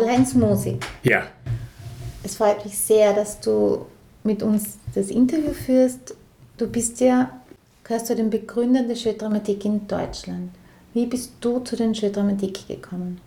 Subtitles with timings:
[0.00, 0.84] Karl-Heinz Musik.
[1.02, 1.26] Ja.
[2.22, 3.86] Es freut mich sehr, dass du
[4.24, 6.14] mit uns das Interview führst.
[6.56, 7.40] Du bist ja,
[7.84, 10.50] gehörst zu den Begründern der Schödramatik in Deutschland.
[10.92, 13.20] Wie bist du zu den Schödramatik gekommen?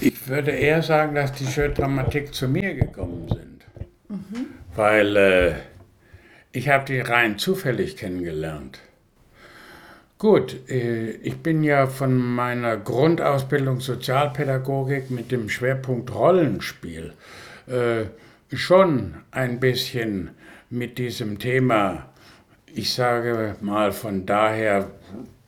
[0.00, 3.64] Ich würde eher sagen, dass die Schödramatik zu mir gekommen sind.
[4.08, 4.46] Mhm.
[4.74, 5.52] Weil äh,
[6.52, 8.78] ich habe die rein zufällig kennengelernt.
[10.22, 17.14] Gut, äh, ich bin ja von meiner Grundausbildung Sozialpädagogik mit dem Schwerpunkt Rollenspiel
[17.66, 18.04] äh,
[18.54, 20.30] schon ein bisschen
[20.70, 22.08] mit diesem Thema,
[22.72, 24.92] ich sage mal von daher,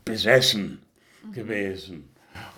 [0.05, 0.81] besessen
[1.33, 2.09] gewesen.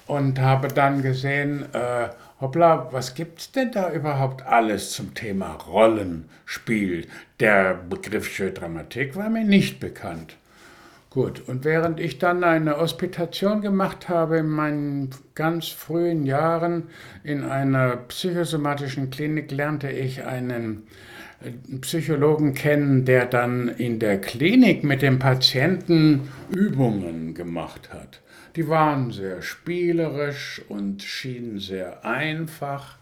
[0.06, 2.08] Und habe dann gesehen, äh,
[2.40, 7.08] hoppla, was gibt es denn da überhaupt alles zum Thema Rollenspiel?
[7.40, 10.38] Der Begriff Schödramatik war mir nicht bekannt.
[11.16, 16.90] Gut, und während ich dann eine Hospitation gemacht habe in meinen ganz frühen Jahren
[17.24, 20.86] in einer psychosomatischen Klinik, lernte ich einen
[21.42, 28.20] äh, Psychologen kennen, der dann in der Klinik mit dem Patienten Übungen gemacht hat.
[28.54, 32.98] Die waren sehr spielerisch und schienen sehr einfach,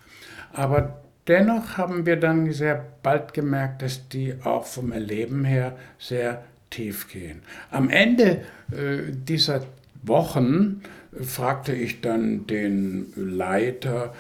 [0.53, 6.45] aber dennoch haben wir dann sehr bald gemerkt, dass die auch vom Erleben her sehr
[6.75, 7.43] tief gehen.
[7.71, 9.63] Am Ende äh, dieser
[10.03, 14.13] Wochen äh, fragte ich dann den Leiter,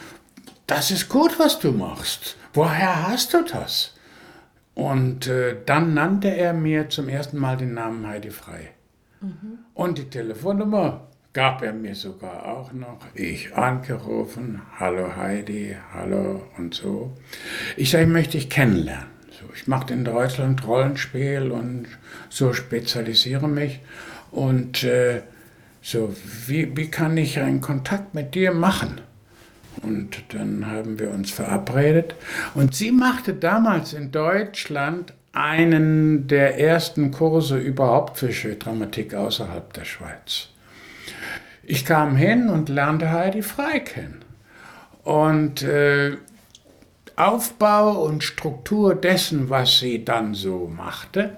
[0.67, 2.37] das ist gut, was du machst.
[2.53, 3.95] Woher hast du das?
[4.75, 8.71] Und äh, dann nannte er mir zum ersten Mal den Namen Heidi Frei.
[9.21, 9.59] Mhm.
[9.75, 12.99] Und die Telefonnummer gab er mir sogar auch noch.
[13.15, 17.13] Ich angerufen, hallo Heidi, hallo und so.
[17.77, 19.14] Ich sage, ich möchte dich kennenlernen.
[19.45, 21.87] So, ich mache in Deutschland Rollenspiel und
[22.31, 23.81] so spezialisiere mich.
[24.31, 25.23] Und äh,
[25.83, 26.15] so,
[26.47, 29.01] wie, wie kann ich einen Kontakt mit dir machen?
[29.83, 32.15] Und dann haben wir uns verabredet.
[32.55, 39.85] Und sie machte damals in Deutschland einen der ersten Kurse überhaupt für Dramatik außerhalb der
[39.85, 40.49] Schweiz.
[41.63, 44.23] Ich kam hin und lernte Heidi Frei kennen.
[45.03, 46.17] Und äh,
[47.17, 51.37] Aufbau und Struktur dessen, was sie dann so machte,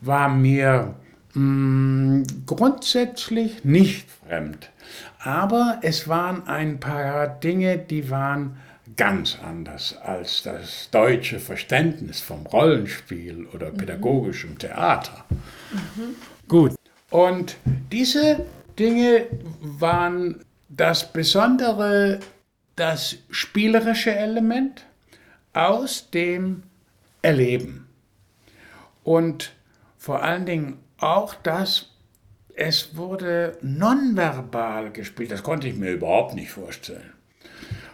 [0.00, 0.94] war mir
[1.34, 4.70] mh, mm, grundsätzlich nicht fremd.
[5.18, 8.56] Aber es waren ein paar Dinge, die waren
[8.96, 13.76] ganz anders als das deutsche Verständnis vom Rollenspiel oder mhm.
[13.76, 15.24] pädagogischem Theater.
[15.72, 16.16] Mhm.
[16.48, 16.74] Gut,
[17.10, 17.56] und
[17.92, 18.44] diese
[18.78, 19.26] Dinge
[19.60, 22.20] waren das Besondere,
[22.76, 24.84] das spielerische Element,
[25.52, 26.62] aus dem
[27.22, 27.88] Erleben.
[29.04, 29.52] Und
[29.96, 31.90] vor allen Dingen auch das,
[32.54, 35.30] es wurde nonverbal gespielt.
[35.30, 37.12] Das konnte ich mir überhaupt nicht vorstellen.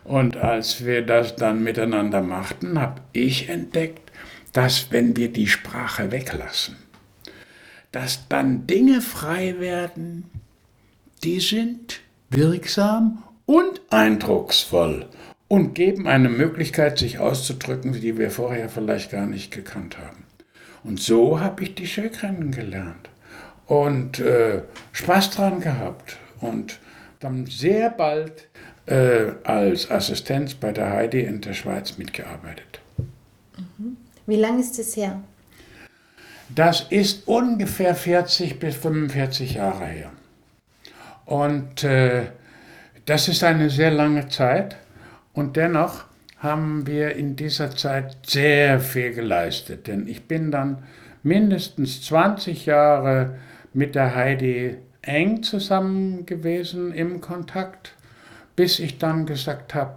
[0.04, 4.12] Und als wir das dann miteinander machten, habe ich entdeckt,
[4.52, 6.76] dass wenn wir die Sprache weglassen,
[7.90, 10.30] dass dann Dinge frei werden,
[11.22, 12.00] die sind
[12.30, 15.08] wirksam und eindrucksvoll
[15.48, 20.24] und geben eine Möglichkeit, sich auszudrücken, die wir vorher vielleicht gar nicht gekannt haben.
[20.82, 23.08] Und so habe ich die Schö kennengelernt
[23.66, 24.62] und äh,
[24.92, 26.78] Spaß dran gehabt und
[27.20, 28.48] dann sehr bald
[28.86, 32.80] äh, als Assistenz bei der Heidi in der Schweiz mitgearbeitet.
[32.98, 33.96] Mhm.
[34.26, 35.22] Wie lange ist es her?
[36.54, 40.10] Das ist ungefähr 40 bis 45 Jahre her.
[41.24, 42.26] Und äh,
[43.06, 44.76] das ist eine sehr lange Zeit.
[45.34, 46.04] Und dennoch
[46.38, 50.84] haben wir in dieser Zeit sehr viel geleistet, denn ich bin dann
[51.22, 53.38] mindestens 20 Jahre
[53.72, 57.94] mit der Heidi eng zusammen gewesen im Kontakt,
[58.56, 59.96] bis ich dann gesagt habe,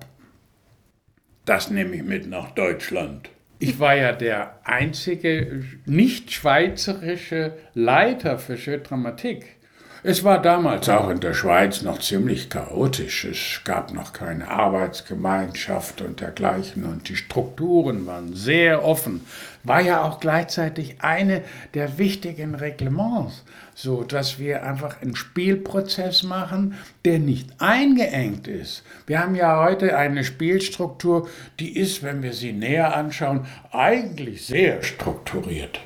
[1.45, 3.29] das nehme ich mit nach Deutschland.
[3.59, 9.56] Ich war ja der einzige nicht schweizerische Leiter für Schödramatik.
[10.03, 13.25] Es war damals auch in der Schweiz noch ziemlich chaotisch.
[13.25, 19.25] Es gab noch keine Arbeitsgemeinschaft und dergleichen und die Strukturen waren sehr offen.
[19.63, 21.41] War ja auch gleichzeitig eine
[21.73, 28.83] der wichtigen Reglements, so dass wir einfach einen Spielprozess machen, der nicht eingeengt ist.
[29.07, 31.27] Wir haben ja heute eine Spielstruktur,
[31.59, 35.79] die ist, wenn wir sie näher anschauen, eigentlich sehr strukturiert.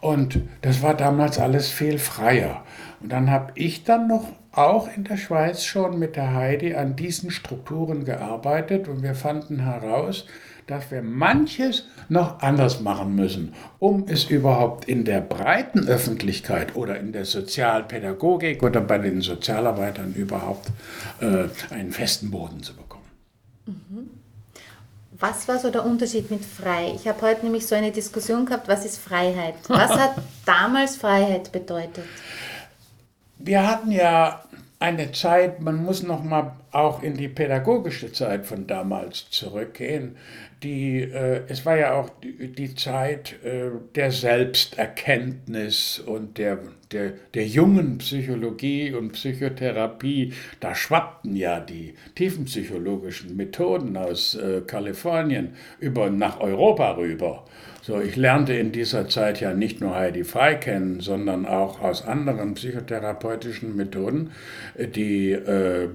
[0.00, 2.64] Und das war damals alles viel freier.
[3.00, 6.96] Und dann habe ich dann noch auch in der Schweiz schon mit der Heidi an
[6.96, 10.26] diesen Strukturen gearbeitet und wir fanden heraus,
[10.66, 16.98] dass wir manches noch anders machen müssen, um es überhaupt in der breiten Öffentlichkeit oder
[16.98, 20.68] in der Sozialpädagogik oder bei den Sozialarbeitern überhaupt
[21.20, 23.04] äh, einen festen Boden zu bekommen.
[25.18, 26.92] Was war so der Unterschied mit frei?
[26.94, 29.54] Ich habe heute nämlich so eine Diskussion gehabt, was ist Freiheit?
[29.68, 30.14] Was hat
[30.46, 32.04] damals Freiheit bedeutet?
[33.38, 34.42] Wir hatten ja
[34.80, 40.16] eine Zeit, man muss noch mal auch in die pädagogische Zeit von damals zurückgehen.
[40.62, 46.58] Die, äh, es war ja auch die, die Zeit äh, der Selbsterkenntnis und der,
[46.92, 50.32] der, der jungen Psychologie und Psychotherapie.
[50.60, 57.44] Da schwappten ja die tiefenpsychologischen Methoden aus äh, Kalifornien über, nach Europa rüber.
[57.88, 62.06] So, ich lernte in dieser Zeit ja nicht nur Heidi Frei kennen, sondern auch aus
[62.06, 64.32] anderen psychotherapeutischen Methoden
[64.76, 65.88] die äh,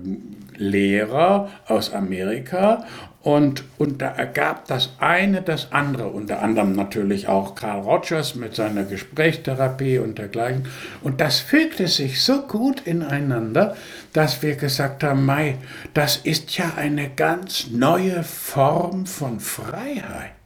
[0.57, 2.83] Lehrer aus Amerika
[3.21, 8.55] und, und da ergab das eine das andere, unter anderem natürlich auch Carl Rogers mit
[8.55, 10.65] seiner Gesprächstherapie und dergleichen.
[11.03, 13.77] Und das fügte sich so gut ineinander,
[14.13, 15.57] dass wir gesagt haben, Mai,
[15.93, 20.42] das ist ja eine ganz neue Form von Freiheit.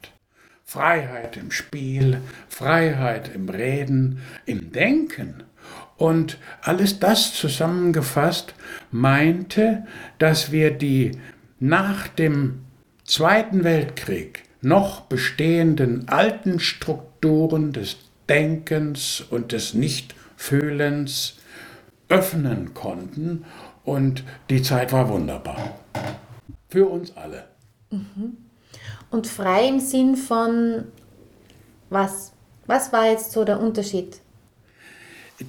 [0.68, 2.20] Freiheit im Spiel,
[2.50, 5.42] Freiheit im Reden, im Denken.
[5.96, 8.52] Und alles das zusammengefasst
[8.90, 9.86] meinte,
[10.18, 11.12] dass wir die
[11.58, 12.66] nach dem
[13.04, 17.96] Zweiten Weltkrieg noch bestehenden alten Strukturen des
[18.28, 21.38] Denkens und des Nichtfühlens
[22.10, 23.46] öffnen konnten.
[23.84, 25.78] Und die Zeit war wunderbar.
[26.68, 27.46] Für uns alle.
[27.90, 28.47] Mhm.
[29.10, 30.84] Und frei im Sinn von
[31.90, 32.32] was?
[32.66, 34.20] Was war jetzt so der Unterschied?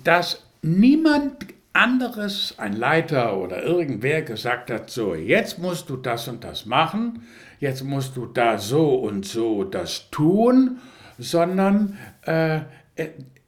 [0.04, 6.44] Dass niemand anderes, ein Leiter oder irgendwer gesagt hat, so, jetzt musst du das und
[6.44, 7.24] das machen,
[7.60, 10.80] jetzt musst du da so und so das tun,
[11.18, 12.62] sondern äh,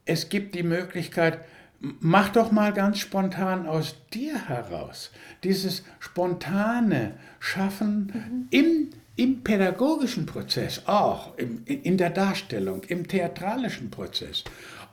[0.05, 1.39] es gibt die Möglichkeit,
[1.79, 5.11] mach doch mal ganz spontan aus dir heraus.
[5.43, 8.47] Dieses spontane Schaffen mhm.
[8.51, 14.43] im im pädagogischen Prozess auch, im, in der Darstellung, im theatralischen Prozess.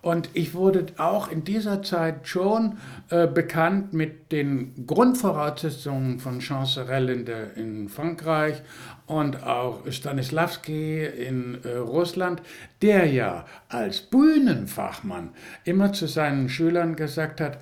[0.00, 2.78] Und ich wurde auch in dieser Zeit schon
[3.10, 8.62] äh, bekannt mit den Grundvoraussetzungen von Chancerelle in, der, in Frankreich
[9.06, 12.42] und auch Stanislavski in äh, Russland,
[12.80, 15.30] der ja als Bühnenfachmann
[15.64, 17.58] immer zu seinen Schülern gesagt hat,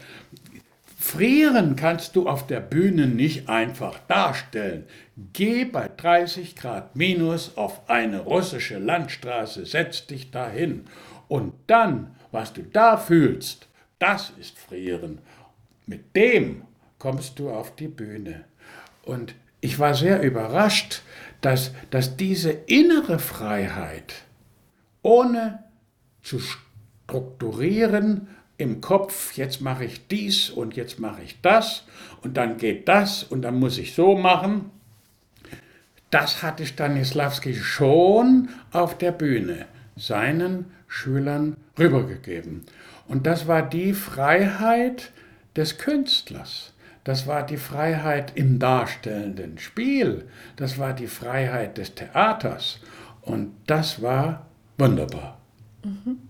[1.07, 4.87] Frieren kannst du auf der Bühne nicht einfach darstellen.
[5.33, 10.87] Geh bei 30 Grad minus auf eine russische Landstraße, setz dich dahin.
[11.29, 13.69] Und dann, was du da fühlst,
[14.01, 15.19] das ist Frieren.
[15.87, 16.63] Mit dem
[16.99, 18.45] kommst du auf die Bühne.
[19.05, 21.03] Und ich war sehr überrascht,
[21.41, 24.25] dass, dass diese innere Freiheit
[25.03, 25.63] ohne
[26.25, 28.27] zu strukturieren,
[28.59, 31.85] im Kopf, jetzt mache ich dies und jetzt mache ich das
[32.23, 34.71] und dann geht das und dann muss ich so machen.
[36.11, 39.67] Das hatte Stanislavski schon auf der Bühne
[39.97, 42.65] seinen Schülern rübergegeben.
[43.09, 45.11] Und das war die Freiheit
[45.57, 46.73] des Künstlers.
[47.05, 50.27] Das war die Freiheit im darstellenden Spiel.
[50.57, 52.81] Das war die Freiheit des Theaters.
[53.23, 54.47] Und das war
[54.79, 55.39] wunderbar.
[55.85, 56.26] Mhm.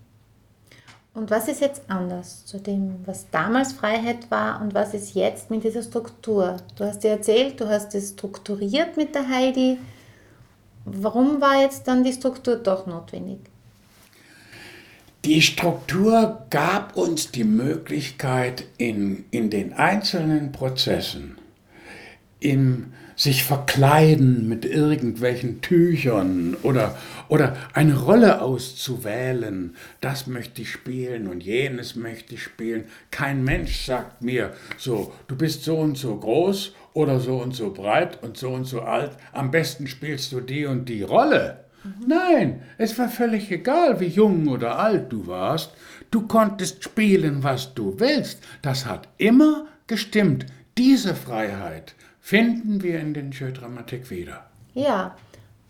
[1.16, 5.50] Und was ist jetzt anders zu dem, was damals Freiheit war und was ist jetzt
[5.50, 6.58] mit dieser Struktur?
[6.76, 9.78] Du hast dir erzählt, du hast es strukturiert mit der Heidi.
[10.84, 13.38] Warum war jetzt dann die Struktur doch notwendig?
[15.24, 21.38] Die Struktur gab uns die Möglichkeit, in, in den einzelnen Prozessen,
[22.40, 26.96] im sich verkleiden mit irgendwelchen Tüchern oder,
[27.28, 32.84] oder eine Rolle auszuwählen, das möchte ich spielen und jenes möchte ich spielen.
[33.10, 37.72] Kein Mensch sagt mir so, du bist so und so groß oder so und so
[37.72, 41.64] breit und so und so alt, am besten spielst du die und die Rolle.
[41.84, 42.08] Mhm.
[42.08, 45.72] Nein, es war völlig egal, wie jung oder alt du warst.
[46.10, 48.40] Du konntest spielen, was du willst.
[48.62, 50.46] Das hat immer gestimmt.
[50.78, 51.94] Diese Freiheit
[52.26, 54.50] finden wir in den Jeu-Dramatik wieder.
[54.74, 55.16] Ja,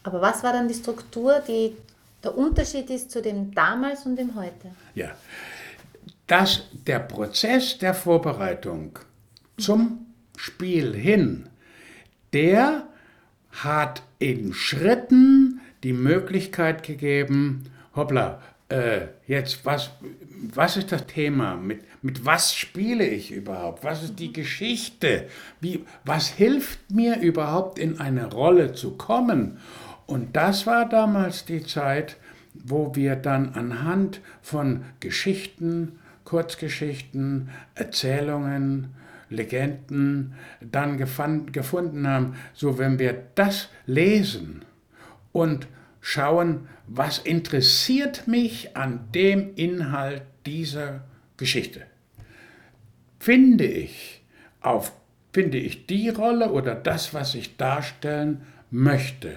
[0.04, 1.76] aber was war dann die Struktur, die
[2.24, 4.70] der Unterschied ist zu dem damals und dem heute?
[4.94, 5.10] Ja,
[6.26, 8.98] dass der Prozess der Vorbereitung
[9.58, 11.46] zum Spiel hin,
[12.32, 12.86] der
[13.50, 19.90] hat in Schritten die Möglichkeit gegeben, hoppla, äh, jetzt, was,
[20.54, 21.56] was ist das Thema?
[21.56, 23.84] Mit, mit was spiele ich überhaupt?
[23.84, 25.28] Was ist die Geschichte?
[25.60, 29.58] Wie, was hilft mir überhaupt in eine Rolle zu kommen?
[30.06, 32.16] Und das war damals die Zeit,
[32.54, 38.94] wo wir dann anhand von Geschichten, Kurzgeschichten, Erzählungen,
[39.28, 44.64] Legenden dann gefunden haben, so wenn wir das lesen
[45.32, 45.66] und
[46.00, 51.04] schauen, was interessiert mich an dem Inhalt dieser
[51.36, 51.82] Geschichte,
[53.18, 54.22] finde ich
[54.60, 54.92] auf
[55.36, 59.36] finde ich die Rolle oder das, was ich darstellen möchte.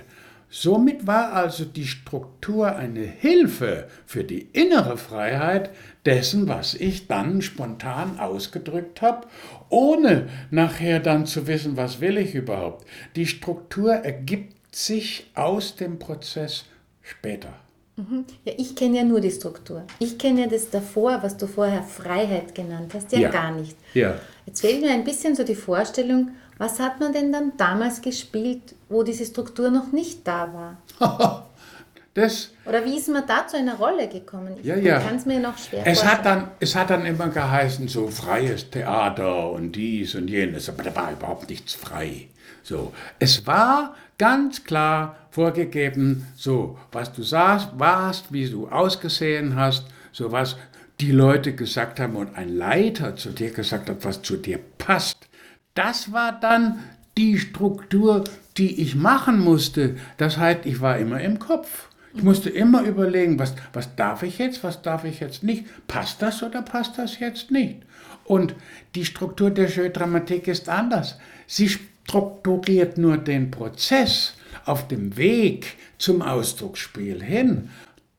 [0.50, 5.72] Somit war also die Struktur eine Hilfe für die innere Freiheit
[6.06, 9.28] dessen, was ich dann spontan ausgedrückt habe,
[9.68, 12.88] ohne nachher dann zu wissen, was will ich überhaupt.
[13.18, 16.64] Die Struktur ergibt sich aus dem Prozess
[17.10, 17.54] später.
[18.00, 18.26] Mhm.
[18.46, 19.84] Ja, ich kenne ja nur die Struktur.
[20.00, 23.30] Ich kenne ja das davor, was du vorher Freiheit genannt hast, ja, ja.
[23.30, 23.76] gar nicht.
[23.94, 24.16] Ja.
[24.46, 28.76] Jetzt fehlt mir ein bisschen so die Vorstellung, was hat man denn dann damals gespielt,
[28.90, 31.46] wo diese Struktur noch nicht da war?
[32.14, 34.56] das, Oder wie ist man da zu einer Rolle gekommen?
[34.60, 35.00] Ich ja, ja.
[35.00, 36.12] kann es mir noch schwer es vorstellen.
[36.12, 40.84] Hat dann, es hat dann immer geheißen, so freies Theater und dies und jenes, aber
[40.84, 42.28] da war überhaupt nichts frei.
[42.64, 49.88] So, es war ganz klar vorgegeben, so was du sahst, warst, wie du ausgesehen hast,
[50.12, 50.58] so was
[51.00, 55.28] die Leute gesagt haben und ein Leiter zu dir gesagt hat, was zu dir passt.
[55.74, 56.80] Das war dann
[57.18, 58.26] die Struktur,
[58.58, 59.96] die ich machen musste.
[60.18, 61.88] Das heißt, ich war immer im Kopf.
[62.14, 65.66] Ich musste immer überlegen, was, was darf ich jetzt, was darf ich jetzt nicht.
[65.88, 67.84] Passt das oder passt das jetzt nicht?
[68.26, 68.56] Und
[68.96, 71.18] die Struktur der Jeu-Dramatik ist anders.
[71.48, 71.70] Sie
[72.10, 74.34] strukturiert nur den Prozess
[74.66, 77.70] auf dem Weg zum Ausdrucksspiel hin.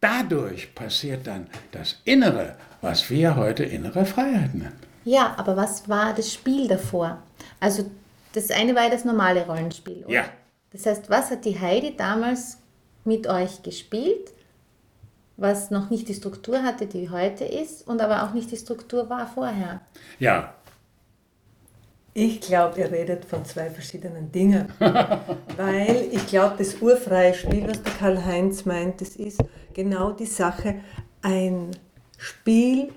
[0.00, 4.78] Dadurch passiert dann das Innere, was wir heute innere Freiheit nennen.
[5.04, 7.20] Ja, aber was war das Spiel davor?
[7.59, 7.90] Also
[8.32, 10.04] das eine war ja das normale Rollenspiel.
[10.04, 10.14] Oder?
[10.14, 10.25] Ja.
[10.73, 12.59] Das heißt, was hat die Heidi damals
[13.04, 14.30] mit euch gespielt,
[15.37, 19.11] was noch nicht die Struktur hatte, die heute ist, und aber auch nicht die Struktur
[19.11, 19.80] war vorher?
[20.20, 20.54] Ja,
[22.12, 24.72] ich glaube, ihr redet von zwei verschiedenen Dingen.
[24.78, 29.42] Weil ich glaube, das urfreie Spiel, was der Karl-Heinz meint, das ist
[29.74, 30.76] genau die Sache,
[31.22, 31.70] ein
[32.18, 32.92] Spiel,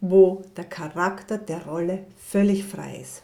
[0.00, 3.22] wo der Charakter der Rolle völlig frei ist.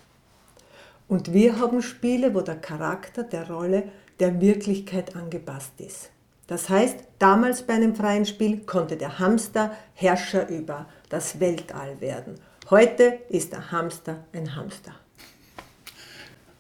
[1.09, 3.85] Und wir haben Spiele, wo der Charakter der Rolle
[4.21, 6.11] der Wirklichkeit angepasst ist.
[6.47, 12.35] Das heißt, damals bei einem freien Spiel konnte der Hamster Herrscher über das Weltall werden.
[12.71, 14.93] Heute ist der Hamster ein Hamster.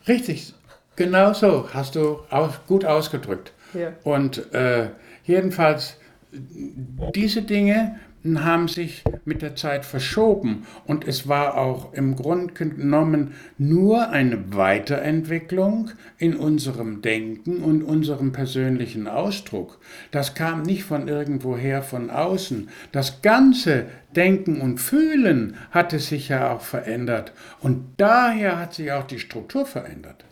[0.08, 0.54] Richtig,
[0.96, 3.52] genau so hast du aus, gut ausgedrückt.
[3.74, 3.92] Ja.
[4.04, 4.88] Und äh,
[5.24, 5.96] jedenfalls,
[6.32, 13.34] diese Dinge haben sich mit der Zeit verschoben und es war auch im Grunde genommen
[13.58, 19.78] nur eine Weiterentwicklung in unserem Denken und unserem persönlichen Ausdruck.
[20.10, 22.68] Das kam nicht von irgendwoher von außen.
[22.92, 29.06] Das ganze Denken und Fühlen hatte sich ja auch verändert und daher hat sich auch
[29.06, 30.24] die Struktur verändert.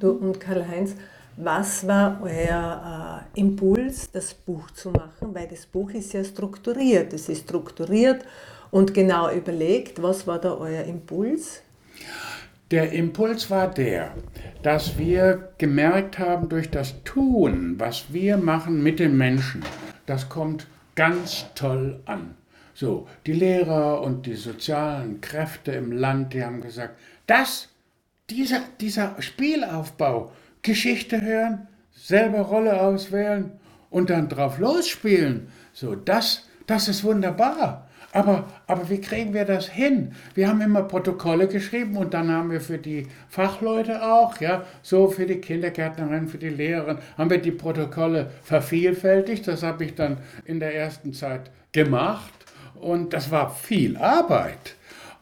[0.00, 0.96] Du und Karl-Heinz,
[1.36, 5.34] was war euer äh, Impuls, das Buch zu machen?
[5.34, 7.12] Weil das Buch ist ja strukturiert.
[7.12, 8.24] Es ist strukturiert
[8.70, 10.02] und genau überlegt.
[10.02, 11.62] Was war da euer Impuls?
[12.70, 14.14] Der Impuls war der,
[14.62, 19.62] dass wir gemerkt haben, durch das Tun, was wir machen mit den Menschen,
[20.06, 20.66] das kommt
[20.96, 22.34] ganz toll an.
[22.74, 27.68] So, die Lehrer und die sozialen Kräfte im Land, die haben gesagt, das,
[28.28, 30.32] dieser, dieser Spielaufbau,
[30.66, 33.52] Geschichte hören, selber Rolle auswählen
[33.88, 35.48] und dann drauf losspielen.
[35.72, 37.88] So, das, das ist wunderbar.
[38.12, 40.12] Aber, aber wie kriegen wir das hin?
[40.34, 45.08] Wir haben immer Protokolle geschrieben und dann haben wir für die Fachleute auch, ja, so
[45.08, 49.46] für die Kindergärtnerin, für die Lehrerin, haben wir die Protokolle vervielfältigt.
[49.46, 52.32] Das habe ich dann in der ersten Zeit gemacht
[52.74, 54.76] und das war viel Arbeit.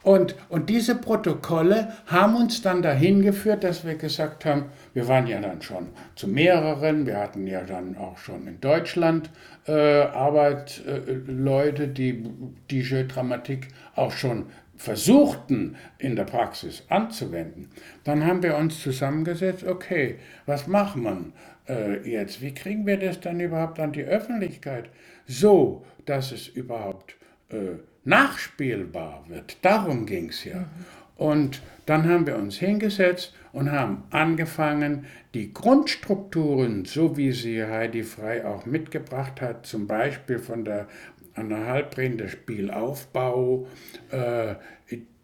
[0.05, 5.27] Und, und diese Protokolle haben uns dann dahin geführt, dass wir gesagt haben, wir waren
[5.27, 9.29] ja dann schon zu mehreren, wir hatten ja dann auch schon in Deutschland
[9.67, 12.23] äh, Arbeitsleute, äh, die
[12.71, 14.45] die Dramatik auch schon
[14.77, 17.69] versuchten in der Praxis anzuwenden.
[18.05, 21.33] Dann haben wir uns zusammengesetzt, okay, was macht man
[21.67, 22.41] äh, jetzt?
[22.41, 24.89] Wie kriegen wir das dann überhaupt an die Öffentlichkeit?
[25.27, 27.17] So, dass es überhaupt
[27.49, 29.57] äh, nachspielbar wird.
[29.61, 30.59] Darum ging es ja.
[30.59, 30.85] Mhm.
[31.17, 38.03] Und dann haben wir uns hingesetzt und haben angefangen, die Grundstrukturen, so wie sie Heidi
[38.03, 40.87] Frei auch mitgebracht hat, zum Beispiel von der
[41.35, 43.65] Anna Halbrin, der Spielaufbau,
[44.11, 44.55] äh,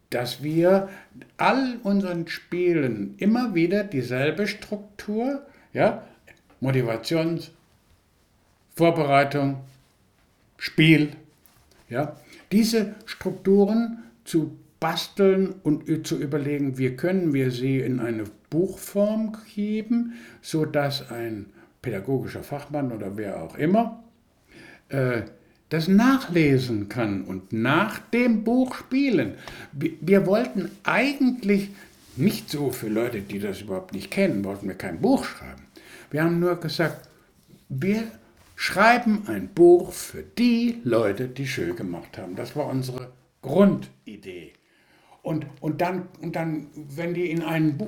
[0.08, 0.88] dass wir
[1.36, 5.42] all unseren Spielen immer wieder dieselbe Struktur,
[5.74, 6.02] ja,
[6.60, 7.50] Motivations,
[8.74, 9.58] Vorbereitung,
[10.56, 11.10] Spiel,
[11.90, 12.16] ja,
[12.50, 20.14] diese Strukturen zu basteln und zu überlegen, wie können wir sie in eine Buchform geben,
[20.40, 21.46] sodass ein
[21.82, 24.02] pädagogischer Fachmann oder wer auch immer
[24.88, 25.22] äh,
[25.68, 29.34] das nachlesen kann und nach dem Buch spielen.
[29.72, 31.70] Wir, wollten eigentlich
[32.16, 35.62] nicht so für Leute, die das überhaupt nicht kennen, wollten wir kein Buch schreiben.
[36.10, 37.08] Wir haben nur gesagt,
[37.68, 38.02] wir
[38.56, 42.34] schreiben ein Buch für die Leute, die schön gemacht haben.
[42.34, 44.54] Das war unsere Grundidee.
[45.22, 47.78] Und, und, dann, und dann, wenn die in einen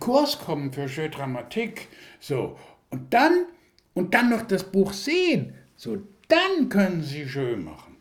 [0.00, 2.58] Kurs kommen für Schön Dramatik, so,
[2.90, 3.46] und dann,
[3.94, 7.96] und dann noch das Buch sehen, so, dann können sie schön machen.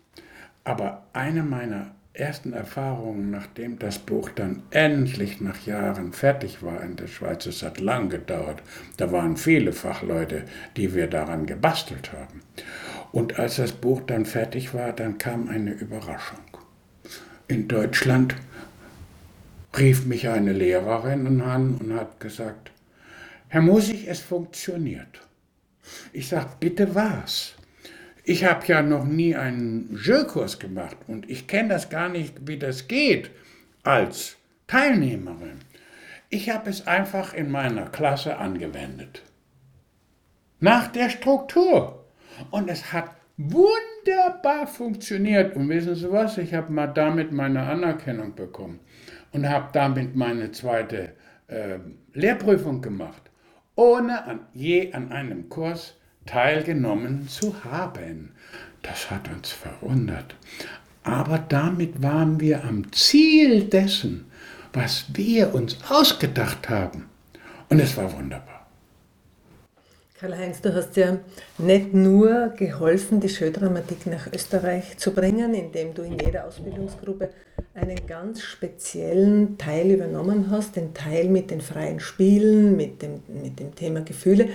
[0.63, 6.95] Aber eine meiner ersten Erfahrungen, nachdem das Buch dann endlich nach Jahren fertig war in
[6.95, 8.63] der Schweiz, es hat lang gedauert,
[8.97, 10.45] da waren viele Fachleute,
[10.77, 12.41] die wir daran gebastelt haben.
[13.11, 16.39] Und als das Buch dann fertig war, dann kam eine Überraschung.
[17.47, 18.35] In Deutschland
[19.77, 22.71] rief mich eine Lehrerin an und hat gesagt,
[23.47, 25.21] Herr Musig, es funktioniert.
[26.13, 27.53] Ich sage, bitte was?
[28.23, 32.57] Ich habe ja noch nie einen Jeu-Kurs gemacht und ich kenne das gar nicht, wie
[32.57, 33.29] das geht
[33.83, 35.59] als Teilnehmerin.
[36.29, 39.21] Ich habe es einfach in meiner Klasse angewendet.
[40.59, 42.03] Nach der Struktur.
[42.49, 45.55] Und es hat wunderbar funktioniert.
[45.55, 46.39] Und wissen Sie was?
[46.39, 48.79] Ich habe mal damit meine Anerkennung bekommen
[49.35, 51.11] und habe damit meine zweite
[51.47, 51.77] äh,
[52.13, 53.21] Lehrprüfung gemacht,
[53.75, 58.31] ohne an, je an einem Kurs teilgenommen zu haben.
[58.81, 60.37] Das hat uns verwundert.
[61.03, 64.31] Aber damit waren wir am Ziel dessen,
[64.71, 67.09] was wir uns ausgedacht haben.
[67.67, 68.54] Und es war wunderbar.
[70.17, 71.17] Karl-Heinz, du hast ja
[71.57, 77.31] nicht nur geholfen, die Schödramatik nach Österreich zu bringen, indem du in jeder Ausbildungsgruppe
[77.73, 83.59] einen ganz speziellen Teil übernommen hast, den Teil mit den freien Spielen, mit dem, mit
[83.59, 84.47] dem Thema Gefühle.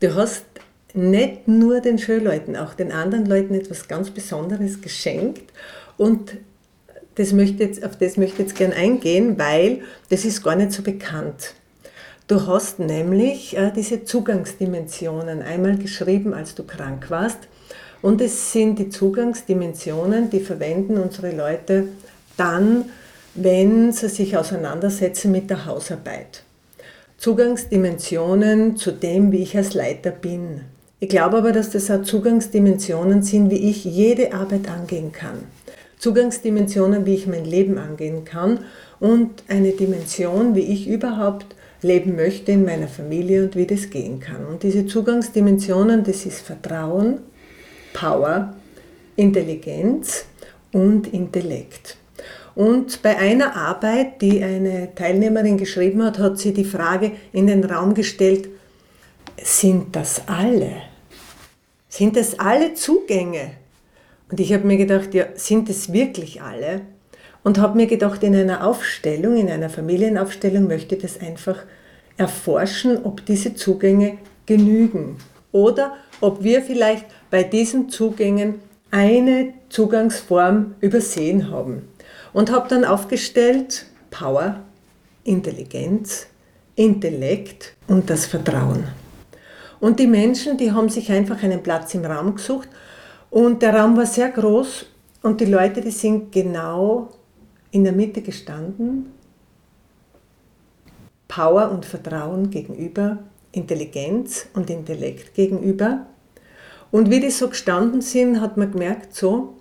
[0.00, 0.44] Du hast
[0.92, 5.50] nicht nur den Schulleuten, auch den anderen Leuten etwas ganz Besonderes geschenkt.
[5.96, 6.36] Und
[7.14, 10.72] das möchte jetzt, auf das möchte ich jetzt gerne eingehen, weil das ist gar nicht
[10.72, 11.54] so bekannt.
[12.28, 17.38] Du hast nämlich äh, diese Zugangsdimensionen einmal geschrieben, als du krank warst.
[18.02, 21.88] Und es sind die Zugangsdimensionen, die verwenden unsere Leute
[22.36, 22.86] dann,
[23.34, 26.42] wenn sie sich auseinandersetzen mit der Hausarbeit.
[27.16, 30.62] Zugangsdimensionen zu dem, wie ich als Leiter bin.
[30.98, 35.44] Ich glaube aber, dass das auch Zugangsdimensionen sind, wie ich jede Arbeit angehen kann.
[35.98, 38.60] Zugangsdimensionen, wie ich mein Leben angehen kann
[38.98, 41.46] und eine Dimension, wie ich überhaupt
[41.86, 44.44] leben möchte in meiner Familie und wie das gehen kann.
[44.46, 47.20] Und diese Zugangsdimensionen, das ist Vertrauen,
[47.92, 48.54] Power,
[49.16, 50.26] Intelligenz
[50.72, 51.96] und Intellekt.
[52.54, 57.64] Und bei einer Arbeit, die eine Teilnehmerin geschrieben hat, hat sie die Frage in den
[57.64, 58.48] Raum gestellt,
[59.42, 60.72] sind das alle?
[61.88, 63.52] Sind das alle Zugänge?
[64.30, 66.80] Und ich habe mir gedacht, ja, sind es wirklich alle?
[67.44, 71.62] Und habe mir gedacht, in einer Aufstellung, in einer Familienaufstellung möchte ich das einfach
[72.16, 75.16] erforschen, ob diese Zugänge genügen.
[75.52, 81.88] Oder ob wir vielleicht bei diesen Zugängen eine Zugangsform übersehen haben.
[82.32, 84.60] Und habe dann aufgestellt Power,
[85.24, 86.26] Intelligenz,
[86.76, 88.84] Intellekt und das Vertrauen.
[89.80, 92.68] Und die Menschen, die haben sich einfach einen Platz im Raum gesucht
[93.30, 94.86] und der Raum war sehr groß
[95.22, 97.10] und die Leute, die sind genau
[97.70, 99.12] in der Mitte gestanden.
[101.28, 103.18] Power und Vertrauen gegenüber,
[103.52, 106.06] Intelligenz und Intellekt gegenüber.
[106.90, 109.54] Und wie die so gestanden sind, hat man gemerkt, so,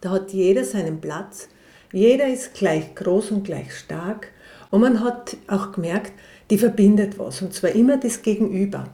[0.00, 1.48] da hat jeder seinen Platz,
[1.92, 4.28] jeder ist gleich groß und gleich stark.
[4.70, 6.12] Und man hat auch gemerkt,
[6.50, 8.84] die verbindet was, und zwar immer das Gegenüber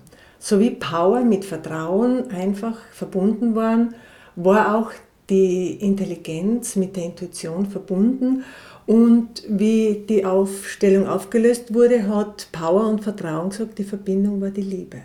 [0.45, 3.95] so wie Power mit Vertrauen einfach verbunden waren,
[4.37, 4.91] war auch
[5.31, 8.45] die Intelligenz mit der Intuition verbunden.
[8.87, 14.63] Und wie die Aufstellung aufgelöst wurde, hat Power und Vertrauen gesagt, die Verbindung war die
[14.63, 15.01] Liebe.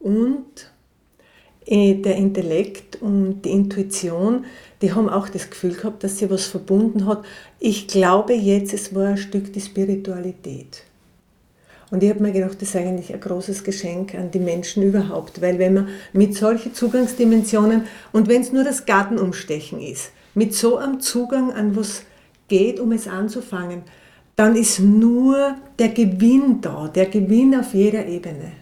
[0.00, 0.70] Und
[1.66, 4.44] äh, der Intellekt und die Intuition,
[4.82, 7.24] die haben auch das Gefühl gehabt, dass sie was verbunden hat.
[7.60, 10.82] Ich glaube jetzt, es war ein Stück die Spiritualität.
[11.90, 15.40] Und ich habe mir gedacht, das ist eigentlich ein großes Geschenk an die Menschen überhaupt,
[15.40, 20.76] weil wenn man mit solchen Zugangsdimensionen und wenn es nur das Gartenumstechen ist, mit so
[20.76, 22.02] einem Zugang an was
[22.48, 23.82] geht, um es anzufangen,
[24.36, 28.52] dann ist nur der Gewinn da, der Gewinn auf jeder Ebene.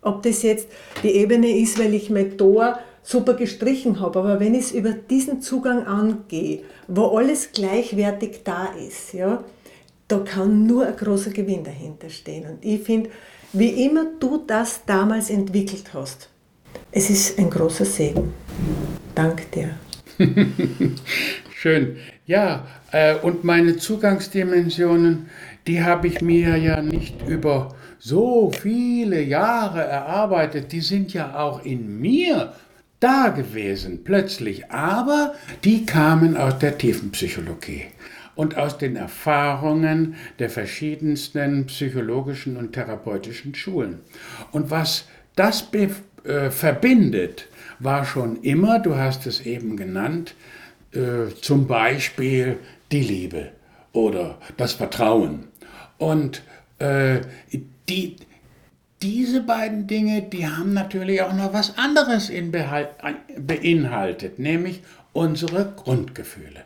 [0.00, 0.68] Ob das jetzt
[1.02, 4.92] die Ebene ist, weil ich mein Tor super gestrichen habe, aber wenn ich es über
[4.92, 9.44] diesen Zugang angehe, wo alles gleichwertig da ist, ja,
[10.08, 12.44] da kann nur ein großer Gewinn dahinter stehen.
[12.46, 13.10] Und ich finde,
[13.52, 16.28] wie immer du das damals entwickelt hast,
[16.90, 18.34] es ist ein großer Segen.
[19.14, 19.70] Dank dir.
[21.62, 21.96] Schön.
[22.26, 25.30] Ja, äh, und meine Zugangsdimensionen,
[25.68, 30.72] die habe ich mir ja nicht über so viele Jahre erarbeitet.
[30.72, 32.52] Die sind ja auch in mir
[32.98, 34.72] da gewesen, plötzlich.
[34.72, 37.84] Aber die kamen aus der tiefen Psychologie
[38.34, 44.00] und aus den Erfahrungen der verschiedensten psychologischen und therapeutischen Schulen.
[44.50, 45.04] Und was
[45.36, 47.46] das äh, verbindet,
[47.78, 50.34] war schon immer, du hast es eben genannt,
[50.92, 52.58] äh, zum Beispiel
[52.90, 53.48] die Liebe
[53.92, 55.48] oder das Vertrauen.
[55.98, 56.42] Und
[56.78, 57.20] äh,
[57.88, 58.16] die,
[59.02, 62.30] diese beiden Dinge, die haben natürlich auch noch was anderes
[63.36, 66.62] beinhaltet, nämlich unsere Grundgefühle.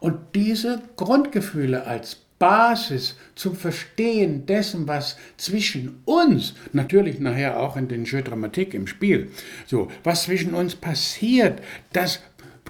[0.00, 7.88] Und diese Grundgefühle als Basis zum Verstehen dessen, was zwischen uns, natürlich nachher auch in
[7.88, 9.30] den Jeu Dramatik im Spiel,
[9.66, 12.20] so, was zwischen uns passiert, das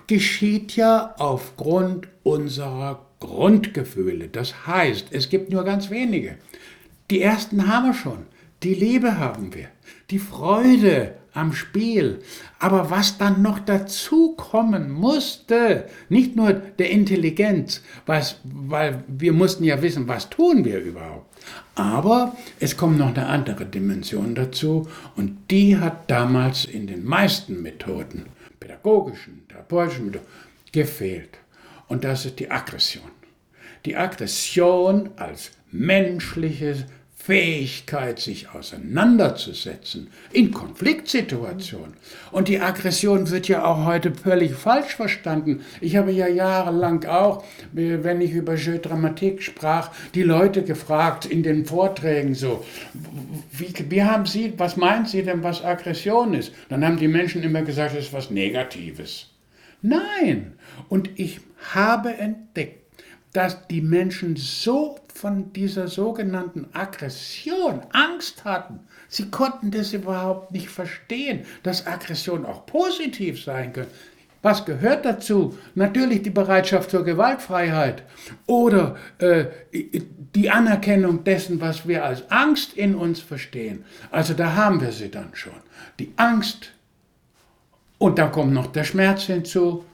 [0.07, 4.29] geschieht ja aufgrund unserer Grundgefühle.
[4.29, 6.37] Das heißt, es gibt nur ganz wenige.
[7.11, 8.27] Die ersten haben wir schon.
[8.63, 9.69] Die Liebe haben wir.
[10.11, 12.21] Die Freude am Spiel.
[12.59, 19.65] Aber was dann noch dazu kommen musste, nicht nur der Intelligenz, was, weil wir mussten
[19.65, 21.27] ja wissen, was tun wir überhaupt.
[21.75, 24.87] Aber es kommt noch eine andere Dimension dazu
[25.17, 28.27] und die hat damals in den meisten Methoden,
[28.65, 30.19] pädagogischen, therapeutischen
[30.73, 31.39] gefehlt.
[31.87, 33.11] Und das ist die Aggression.
[33.85, 36.87] Die Aggression als menschliches
[37.25, 41.95] Fähigkeit, sich auseinanderzusetzen in Konfliktsituationen.
[42.31, 45.63] Und die Aggression wird ja auch heute völlig falsch verstanden.
[45.81, 51.43] Ich habe ja jahrelang auch, wenn ich über Jeu Dramatik sprach, die Leute gefragt in
[51.43, 52.63] den Vorträgen so,
[53.53, 56.53] wie, wie haben Sie, was meinen Sie denn, was Aggression ist?
[56.69, 59.31] Dann haben die Menschen immer gesagt, es ist was Negatives.
[59.81, 60.59] Nein.
[60.91, 61.41] Und ich
[61.73, 62.85] habe entdeckt,
[63.33, 68.81] dass die Menschen so von dieser sogenannten Aggression Angst hatten.
[69.09, 73.87] Sie konnten das überhaupt nicht verstehen, dass Aggression auch positiv sein kann.
[74.43, 75.57] Was gehört dazu?
[75.75, 78.03] Natürlich die Bereitschaft zur Gewaltfreiheit
[78.47, 79.47] oder äh,
[80.35, 83.85] die Anerkennung dessen, was wir als Angst in uns verstehen.
[84.11, 85.55] Also da haben wir sie dann schon.
[85.99, 86.73] Die Angst
[87.99, 89.85] und da kommt noch der Schmerz hinzu.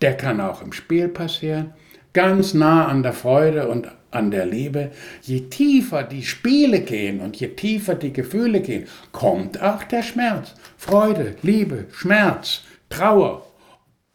[0.00, 1.74] Der kann auch im Spiel passieren
[2.12, 4.90] ganz nah an der Freude und an der Liebe.
[5.22, 10.54] Je tiefer die Spiele gehen und je tiefer die Gefühle gehen, kommt auch der Schmerz.
[10.76, 13.46] Freude, Liebe, Schmerz, Trauer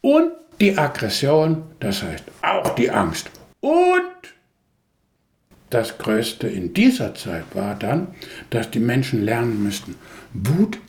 [0.02, 3.30] und die Aggression, das heißt auch die Angst.
[3.60, 4.02] Und
[5.70, 8.08] das Größte in dieser Zeit war dann,
[8.50, 9.96] dass die Menschen lernen müssten,
[10.34, 10.80] Wut,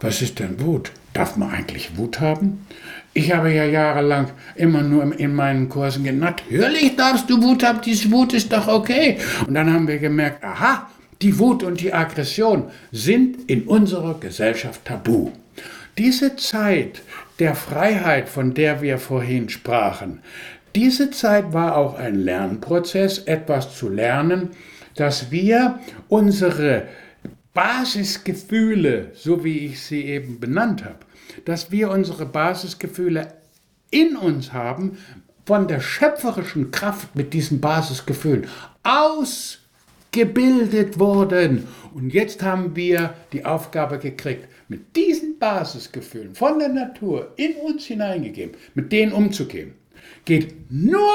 [0.00, 0.92] was ist denn Wut?
[1.14, 2.66] Darf man eigentlich Wut haben?
[3.14, 7.80] Ich habe ja jahrelang immer nur in meinen Kursen gesagt, natürlich darfst du Wut haben,
[7.80, 9.18] diese Wut ist doch okay.
[9.46, 10.90] Und dann haben wir gemerkt, aha,
[11.22, 15.30] die Wut und die Aggression sind in unserer Gesellschaft tabu.
[15.96, 17.02] Diese Zeit
[17.38, 20.18] der Freiheit, von der wir vorhin sprachen,
[20.74, 24.50] diese Zeit war auch ein Lernprozess, etwas zu lernen,
[24.96, 26.88] dass wir unsere
[27.54, 30.98] Basisgefühle, so wie ich sie eben benannt habe,
[31.44, 33.32] dass wir unsere Basisgefühle
[33.90, 34.98] in uns haben,
[35.46, 38.46] von der schöpferischen Kraft mit diesen Basisgefühlen
[38.82, 41.68] ausgebildet wurden.
[41.94, 47.84] Und jetzt haben wir die Aufgabe gekriegt, mit diesen Basisgefühlen von der Natur in uns
[47.84, 49.74] hineingegeben, mit denen umzugehen.
[50.24, 51.12] Geht nur,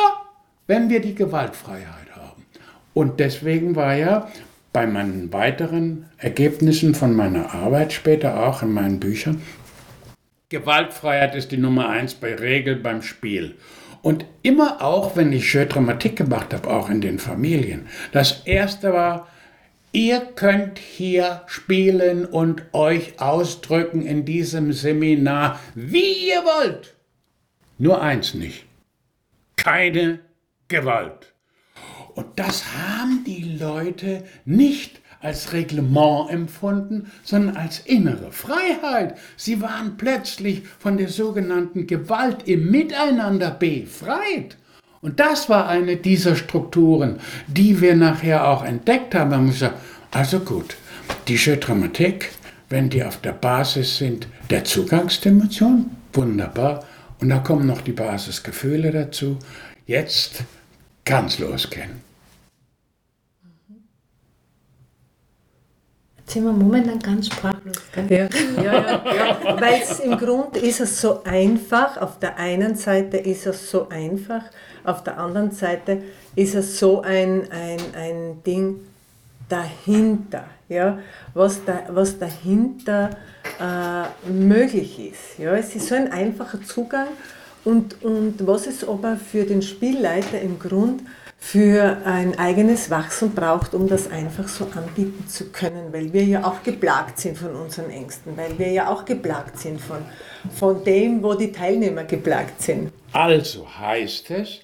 [0.68, 2.46] wenn wir die Gewaltfreiheit haben.
[2.94, 4.30] Und deswegen war ja
[4.74, 9.42] bei meinen weiteren Ergebnissen von meiner Arbeit später auch in meinen Büchern
[10.50, 13.56] Gewaltfreiheit ist die Nummer eins bei Regel beim Spiel.
[14.02, 18.92] Und immer auch, wenn ich Jeu Dramatik gemacht habe, auch in den Familien, das erste
[18.92, 19.28] war,
[19.92, 26.96] ihr könnt hier spielen und euch ausdrücken in diesem Seminar, wie ihr wollt.
[27.78, 28.66] Nur eins nicht.
[29.56, 30.20] Keine
[30.68, 31.34] Gewalt.
[32.20, 39.18] Und das haben die Leute nicht als Reglement empfunden, sondern als innere Freiheit.
[39.38, 44.58] Sie waren plötzlich von der sogenannten Gewalt im Miteinander befreit.
[45.00, 49.32] Und das war eine dieser Strukturen, die wir nachher auch entdeckt haben.
[49.32, 49.80] Wir haben gesagt,
[50.12, 50.76] also gut,
[51.30, 52.32] die Dramatik
[52.68, 56.84] wenn die auf der Basis sind der Zugangsdimension, wunderbar.
[57.22, 59.40] Und da kommen noch die Basisgefühle dazu.
[59.88, 60.44] Jetzt
[61.04, 62.09] kann es losgehen.
[66.32, 67.78] Sind wir momentan ganz sprachlos.
[67.94, 68.30] Gell?
[68.58, 71.98] Ja, ja, ja, weil im Grund ist es so einfach.
[71.98, 74.44] Auf der einen Seite ist es so einfach,
[74.84, 76.02] auf der anderen Seite
[76.36, 78.82] ist es so ein, ein, ein Ding
[79.50, 81.00] dahinter, ja,
[81.34, 83.10] was, da, was dahinter
[83.60, 85.40] äh, möglich ist.
[85.40, 85.56] Ja.
[85.56, 87.08] Es ist so ein einfacher Zugang
[87.66, 91.02] und, und was es aber für den Spielleiter im Grund
[91.40, 96.44] für ein eigenes Wachsen braucht, um das einfach so anbieten zu können, weil wir ja
[96.44, 100.00] auch geplagt sind von unseren Ängsten, weil wir ja auch geplagt sind von,
[100.54, 102.92] von dem, wo die Teilnehmer geplagt sind.
[103.14, 104.60] Also heißt es,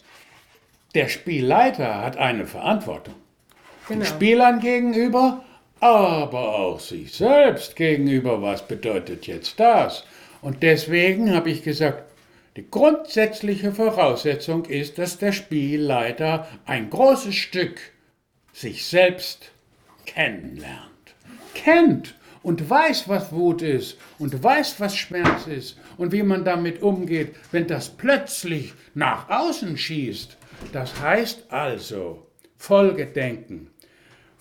[0.93, 3.15] der Spielleiter hat eine Verantwortung.
[3.87, 4.01] Genau.
[4.01, 5.43] Den Spielern gegenüber,
[5.79, 8.41] aber auch sich selbst gegenüber.
[8.41, 10.03] Was bedeutet jetzt das?
[10.41, 12.03] Und deswegen habe ich gesagt,
[12.55, 17.79] die grundsätzliche Voraussetzung ist, dass der Spielleiter ein großes Stück
[18.53, 19.51] sich selbst
[20.05, 21.15] kennenlernt.
[21.53, 26.81] Kennt und weiß, was Wut ist und weiß, was Schmerz ist und wie man damit
[26.81, 30.37] umgeht, wenn das plötzlich nach außen schießt.
[30.71, 32.25] Das heißt also,
[32.57, 33.71] Folgedenken.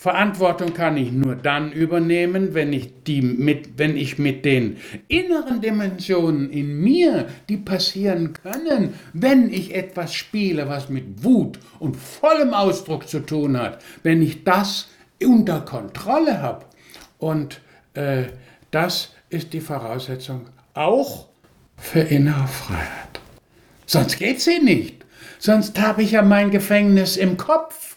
[0.04, 4.76] Verantwortung kann ich nur dann übernehmen, wenn ich, die mit, wenn ich mit den
[5.08, 11.96] inneren Dimensionen in mir, die passieren können, wenn ich etwas spiele, was mit Wut und
[11.96, 14.88] vollem Ausdruck zu tun hat, wenn ich das
[15.22, 16.66] unter Kontrolle habe.
[17.16, 17.62] Und
[17.94, 18.24] äh,
[18.70, 21.28] das ist die Voraussetzung auch
[21.78, 23.20] für innere Freiheit.
[23.86, 25.02] Sonst geht sie nicht.
[25.38, 27.96] Sonst habe ich ja mein Gefängnis im Kopf.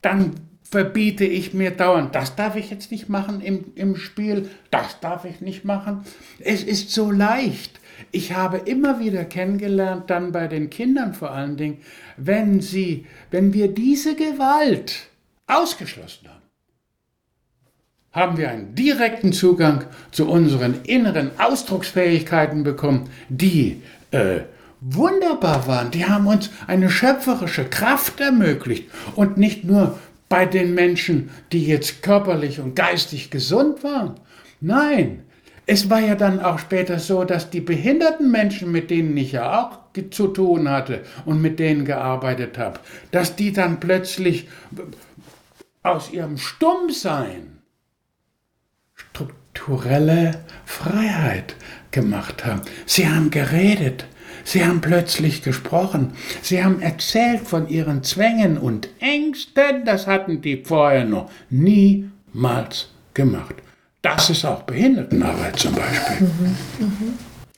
[0.00, 0.32] Dann
[0.72, 5.26] verbiete ich mir dauernd, das darf ich jetzt nicht machen im, im Spiel, das darf
[5.26, 6.02] ich nicht machen.
[6.40, 7.78] Es ist so leicht.
[8.10, 11.82] Ich habe immer wieder kennengelernt, dann bei den Kindern vor allen Dingen,
[12.16, 15.08] wenn sie, wenn wir diese Gewalt
[15.46, 16.42] ausgeschlossen haben,
[18.12, 24.40] haben wir einen direkten Zugang zu unseren inneren Ausdrucksfähigkeiten bekommen, die äh,
[24.80, 25.90] wunderbar waren.
[25.90, 29.98] Die haben uns eine schöpferische Kraft ermöglicht und nicht nur
[30.32, 34.14] bei den Menschen, die jetzt körperlich und geistig gesund waren.
[34.62, 35.24] Nein,
[35.66, 39.60] es war ja dann auch später so, dass die behinderten Menschen, mit denen ich ja
[39.60, 39.78] auch
[40.10, 44.48] zu tun hatte und mit denen gearbeitet habe, dass die dann plötzlich
[45.82, 47.58] aus ihrem Stummsein
[48.94, 51.56] strukturelle Freiheit
[51.90, 52.62] gemacht haben.
[52.86, 54.06] Sie haben geredet,
[54.44, 56.12] Sie haben plötzlich gesprochen.
[56.42, 59.84] Sie haben erzählt von ihren Zwängen und Ängsten.
[59.84, 63.56] Das hatten die vorher noch niemals gemacht.
[64.02, 66.26] Das ist auch Behindertenarbeit zum Beispiel.
[66.26, 66.88] Mhm, mh.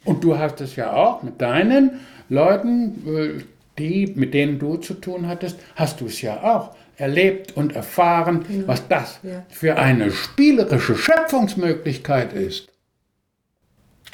[0.05, 3.42] Und du hast es ja auch mit deinen Leuten, äh,
[3.79, 8.44] die, mit denen du zu tun hattest, hast du es ja auch erlebt und erfahren,
[8.49, 8.62] ja.
[8.66, 9.44] was das ja.
[9.49, 12.68] für eine spielerische Schöpfungsmöglichkeit ist.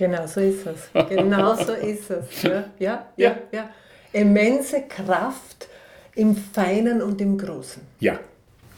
[0.00, 0.88] Genau so ist es.
[1.10, 2.42] Genau so ist es.
[2.42, 3.68] Ja, ja, ja, ja.
[4.14, 5.68] Immense Kraft
[6.14, 7.82] im Feinen und im Großen.
[8.00, 8.18] Ja,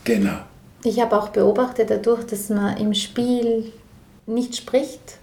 [0.02, 0.38] genau.
[0.82, 3.72] Ich habe auch beobachtet, dadurch, dass man im Spiel
[4.26, 5.18] nicht spricht,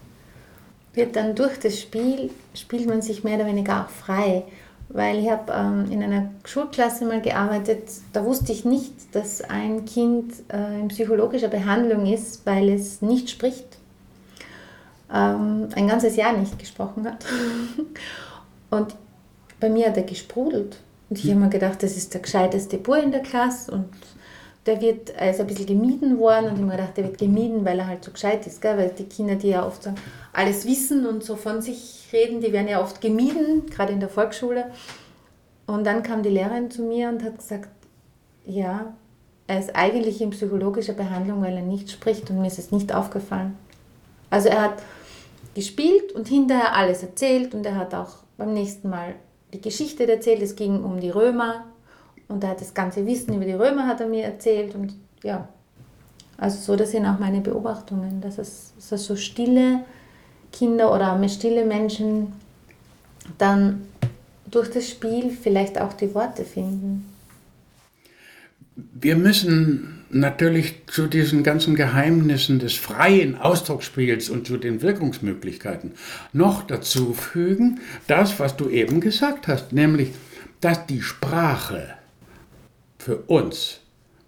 [0.93, 4.45] wird dann durch das Spiel, spielt man sich mehr oder weniger auch frei.
[4.87, 9.83] Weil ich habe ähm, in einer Schulklasse mal gearbeitet, da wusste ich nicht, dass ein
[9.83, 13.78] Kind äh, in psychologischer Behandlung ist, weil es nicht spricht
[15.13, 17.25] ähm, ein ganzes Jahr nicht gesprochen hat.
[18.69, 18.95] Und
[19.59, 20.77] bei mir hat er gesprudelt.
[21.09, 23.89] Und ich habe mir gedacht, das ist der gescheiteste Bub in der Klasse und
[24.65, 27.65] der wird, ist ein bisschen gemieden worden und ich habe mir gedacht, der wird gemieden,
[27.65, 28.77] weil er halt so gescheit ist, gell?
[28.77, 29.93] weil die Kinder, die ja oft so
[30.33, 34.09] alles wissen und so von sich reden, die werden ja oft gemieden, gerade in der
[34.09, 34.65] Volksschule.
[35.65, 37.69] Und dann kam die Lehrerin zu mir und hat gesagt,
[38.45, 38.93] ja,
[39.47, 42.93] er ist eigentlich in psychologischer Behandlung, weil er nicht spricht und mir ist es nicht
[42.93, 43.57] aufgefallen.
[44.29, 44.83] Also er hat
[45.55, 49.15] gespielt und hinterher alles erzählt und er hat auch beim nächsten Mal
[49.53, 50.41] die Geschichte erzählt.
[50.41, 51.65] Es ging um die Römer
[52.27, 55.47] und er hat das ganze Wissen über die Römer hat er mir erzählt und ja,
[56.37, 59.83] also so, das sind auch meine Beobachtungen, dass es, dass es so stille
[60.53, 62.33] Kinder oder stille Menschen
[63.37, 63.87] dann
[64.49, 67.05] durch das Spiel vielleicht auch die Worte finden.
[68.75, 75.91] Wir müssen natürlich zu diesen ganzen Geheimnissen des freien Ausdrucksspiels und zu den Wirkungsmöglichkeiten
[76.33, 80.09] noch dazu fügen, das, was du eben gesagt hast, nämlich,
[80.61, 81.95] dass die Sprache
[82.97, 83.79] für uns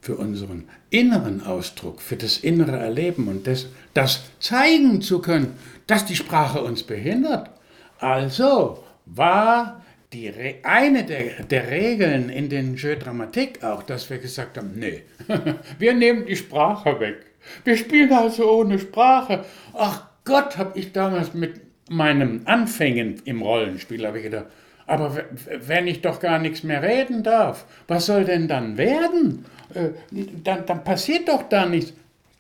[0.02, 6.06] für unseren inneren Ausdruck, für das innere Erleben und das, das zeigen zu können, dass
[6.06, 7.52] die Sprache uns behindert.
[8.00, 14.18] Also war die Re eine der, der Regeln in den Jeux Dramatik auch, dass wir
[14.18, 15.04] gesagt haben, nee,
[15.80, 17.26] wir nehmen die Sprache weg.
[17.64, 19.46] Wir spielen also ohne Sprache.
[19.74, 24.46] Ach Gott, habe ich damals mit meinem Anfängen im Rollenspiel, habe ich gedacht,
[24.88, 25.26] aber
[25.66, 29.46] wenn ich doch gar nichts mehr reden darf, was soll denn dann werden?
[29.74, 29.90] Äh,
[30.44, 31.94] dann, dann passiert doch da nichts.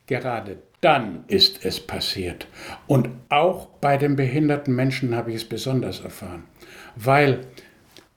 [0.07, 2.47] Gerade dann ist es passiert.
[2.87, 6.43] Und auch bei den behinderten Menschen habe ich es besonders erfahren.
[6.95, 7.45] Weil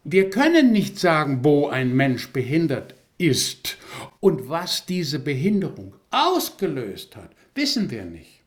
[0.03, 3.79] wir können nicht sagen, wo ein Mensch behindert ist
[4.25, 8.41] und was diese Behinderung ausgelöst hat, wissen wir nicht.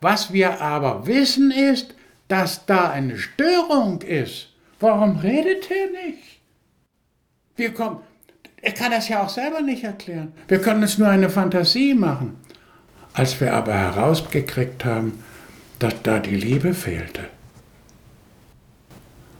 [0.00, 1.94] Was wir aber wissen ist,
[2.28, 4.48] dass da eine Störung ist.
[4.80, 6.40] Warum redet er nicht?
[7.56, 7.98] Wir kommen,
[8.62, 10.32] er kann das ja auch selber nicht erklären.
[10.46, 12.38] Wir können es nur eine Fantasie machen.
[13.12, 15.22] Als wir aber herausgekriegt haben,
[15.80, 17.28] dass da die Liebe fehlte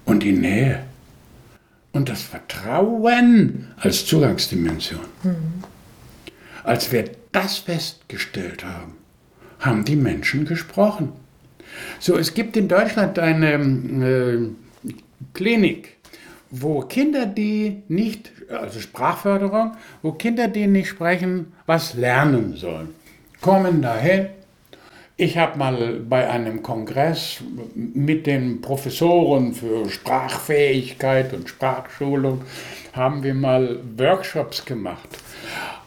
[0.04, 0.87] und die Nähe
[1.92, 5.00] und das Vertrauen als Zugangsdimension.
[5.22, 5.64] Mhm.
[6.64, 8.94] Als wir das festgestellt haben,
[9.60, 11.12] haben die Menschen gesprochen.
[11.98, 14.48] So, es gibt in Deutschland eine äh,
[15.34, 15.96] Klinik,
[16.50, 19.72] wo Kinder, die nicht, also Sprachförderung,
[20.02, 22.90] wo Kinder, die nicht sprechen, was lernen sollen,
[23.40, 24.26] kommen dahin.
[25.20, 27.42] Ich habe mal bei einem Kongress
[27.74, 32.42] mit den Professoren für Sprachfähigkeit und Sprachschulung,
[32.92, 35.08] haben wir mal Workshops gemacht.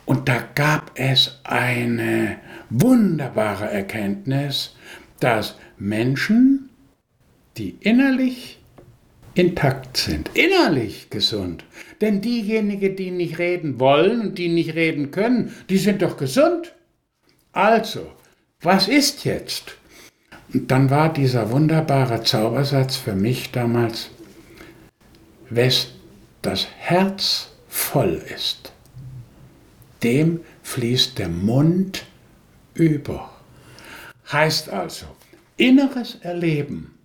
[0.05, 2.39] Und da gab es eine
[2.69, 4.75] wunderbare Erkenntnis,
[5.21, 6.69] dass Menschen,
[7.55, 8.59] die innerlich
[9.33, 11.63] intakt sind, innerlich gesund.
[12.01, 16.73] Denn diejenigen, die nicht reden wollen und die nicht reden können, die sind doch gesund.
[17.53, 18.11] Also,
[18.61, 19.75] was ist jetzt?
[20.53, 24.09] Und dann war dieser wunderbare Zaubersatz für mich damals,
[25.49, 25.91] wes
[26.41, 28.71] das Herz voll ist,
[30.03, 32.05] dem fließt der Mund
[32.73, 33.31] über.
[34.31, 35.05] Heißt also,
[35.57, 36.97] inneres Erleben,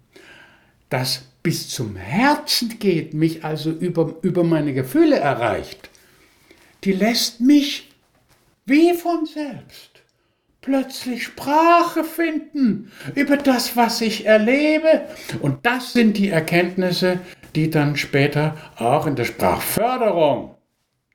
[0.88, 5.90] das bis zum Herzen geht, mich also über, über meine Gefühle erreicht,
[6.84, 7.90] die lässt mich
[8.64, 9.95] wie von selbst
[10.66, 15.02] plötzlich Sprache finden über das, was ich erlebe.
[15.40, 17.20] Und das sind die Erkenntnisse,
[17.54, 20.56] die dann später auch in der Sprachförderung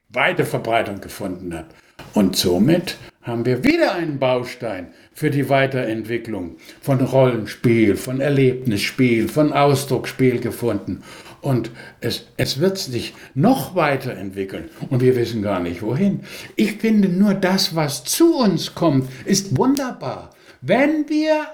[0.08, 1.68] weite Verbreitung gefunden hat.
[2.14, 9.52] Und somit haben wir wieder einen Baustein für die Weiterentwicklung von Rollenspiel, von Erlebnisspiel, von
[9.52, 11.04] Ausdrucksspiel gefunden.
[11.42, 16.22] Und es, es wird sich noch weiterentwickeln und wir wissen gar nicht wohin.
[16.56, 20.36] Ich finde nur das, was zu uns kommt, ist wunderbar.
[20.62, 21.48] Wenn wir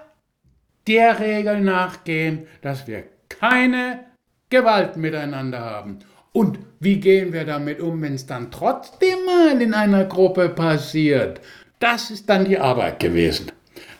[0.87, 3.99] der Regel nachgehen, dass wir keine
[4.49, 5.99] Gewalt miteinander haben
[6.33, 11.41] und wie gehen wir damit um, wenn es dann trotzdem mal in einer Gruppe passiert?
[11.79, 13.51] Das ist dann die Arbeit gewesen.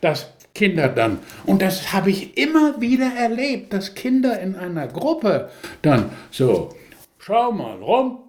[0.02, 5.52] Dass Kinder dann, und das habe ich immer wieder erlebt, dass Kinder in einer Gruppe
[5.84, 6.74] dann so,
[7.20, 8.24] schau mal rum,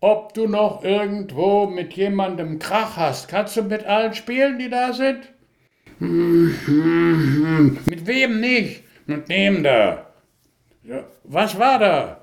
[0.00, 3.28] ob du noch irgendwo mit jemandem Krach hast.
[3.28, 5.32] Kannst du mit allen spielen, die da sind?
[5.98, 6.56] Mit
[8.06, 8.82] wem nicht?
[9.06, 10.04] Mit dem da.
[10.82, 12.20] Ja, was war da?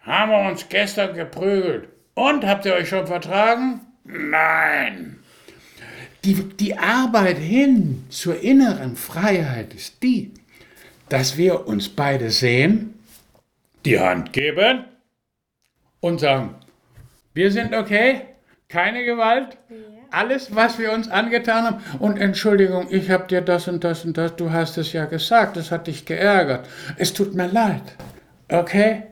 [0.00, 1.88] Haben wir uns gestern geprügelt.
[2.14, 3.82] Und habt ihr euch schon vertragen?
[4.02, 5.15] Nein.
[6.26, 10.32] Die, die Arbeit hin zur inneren Freiheit ist die,
[11.08, 12.98] dass wir uns beide sehen,
[13.84, 14.86] die Hand geben
[16.00, 16.56] und sagen,
[17.32, 18.22] wir sind okay,
[18.68, 19.56] keine Gewalt,
[20.10, 21.84] alles, was wir uns angetan haben.
[22.00, 25.56] Und Entschuldigung, ich habe dir das und das und das, du hast es ja gesagt,
[25.56, 26.68] das hat dich geärgert.
[26.96, 27.82] Es tut mir leid.
[28.48, 29.04] Okay?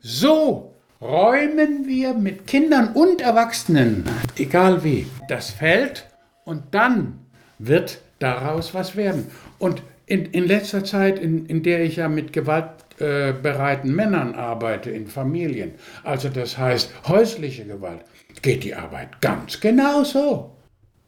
[0.00, 4.04] So räumen wir mit Kindern und Erwachsenen,
[4.36, 6.04] egal wie, das Feld
[6.48, 7.18] und dann
[7.58, 9.26] wird daraus was werden.
[9.58, 15.06] Und in, in letzter Zeit, in, in der ich ja mit gewaltbereiten Männern arbeite, in
[15.06, 18.00] Familien, also das heißt häusliche Gewalt,
[18.40, 20.54] geht die Arbeit ganz genauso.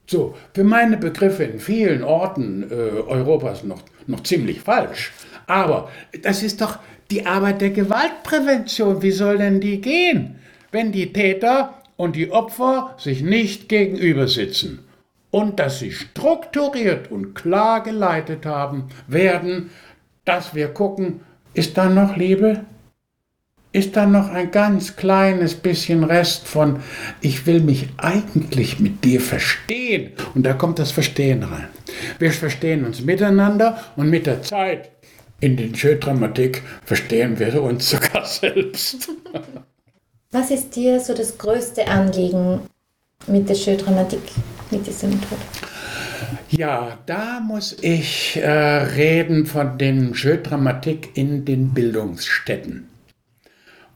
[0.07, 5.12] So, für meine Begriffe in vielen Orten äh, Europas noch, noch ziemlich falsch.
[5.47, 5.88] Aber
[6.22, 6.78] das ist doch
[7.11, 12.97] die Arbeit der Gewaltprävention, wie soll denn die gehen, wenn die Täter und die Opfer
[12.99, 14.89] sich nicht gegenüber sitzen
[15.31, 19.70] und dass sie strukturiert und klar geleitet haben werden,
[20.24, 21.20] dass wir gucken,
[21.55, 22.64] ist da noch Liebe?
[23.72, 26.81] ist da noch ein ganz kleines bisschen Rest von,
[27.20, 30.12] ich will mich eigentlich mit dir verstehen.
[30.35, 31.68] Und da kommt das Verstehen rein.
[32.18, 34.91] Wir verstehen uns miteinander und mit der Zeit
[35.41, 39.09] in den Schödramatik verstehen wir uns sogar selbst.
[40.33, 42.61] Was ist dir so das größte Anliegen
[43.27, 44.23] mit der Schödramatik,
[44.71, 45.41] mit dieser Methode?
[46.51, 52.89] Ja, da muss ich äh, reden von den Jeu-Dramatik in den Bildungsstätten.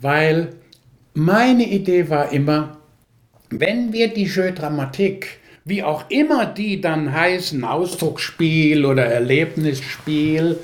[0.01, 0.55] Weil
[1.14, 2.79] meine Idee war immer,
[3.51, 10.59] wenn wir die Jeu-Dramatik, wie auch immer die dann heißen, Ausdrucksspiel oder Erlebnisspiel,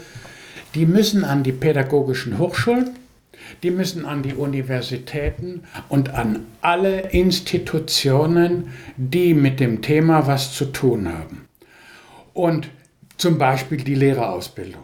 [0.74, 2.90] die müssen an die pädagogischen Hochschulen,
[3.62, 10.66] die müssen an die Universitäten und an alle Institutionen, die mit dem Thema was zu
[10.66, 11.48] tun haben
[12.32, 12.68] und
[13.16, 14.82] zum Beispiel die Lehrerausbildung.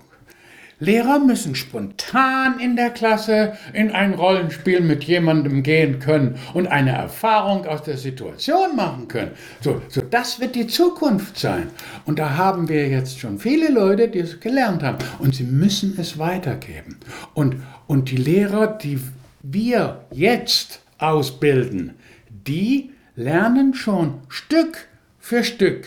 [0.79, 6.91] Lehrer müssen spontan in der Klasse in ein Rollenspiel mit jemandem gehen können und eine
[6.91, 9.31] Erfahrung aus der Situation machen können.
[9.63, 11.69] So, so das wird die Zukunft sein.
[12.05, 14.99] Und da haben wir jetzt schon viele Leute, die es gelernt haben.
[15.19, 16.99] Und sie müssen es weitergeben.
[17.33, 17.57] Und,
[17.87, 19.01] und die Lehrer, die
[19.43, 21.95] wir jetzt ausbilden,
[22.29, 25.87] die lernen schon Stück für Stück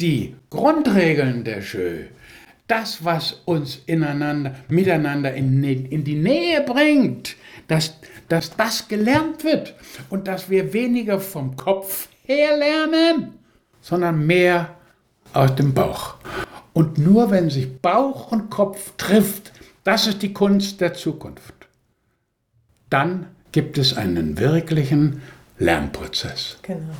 [0.00, 2.06] die Grundregeln der Jeu,
[2.72, 7.36] das, was uns ineinander, miteinander in, in die Nähe bringt,
[7.68, 7.98] dass,
[8.30, 9.74] dass das gelernt wird
[10.08, 13.34] und dass wir weniger vom Kopf her lernen,
[13.82, 14.74] sondern mehr
[15.34, 16.14] aus dem Bauch.
[16.72, 19.52] Und nur wenn sich Bauch und Kopf trifft,
[19.84, 21.54] das ist die Kunst der Zukunft.
[22.88, 25.20] Dann gibt es einen wirklichen
[25.58, 26.56] Lernprozess.
[26.62, 26.94] Genau.